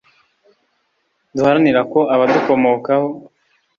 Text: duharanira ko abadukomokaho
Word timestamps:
duharanira 1.35 1.81
ko 1.91 1.99
abadukomokaho 2.13 3.09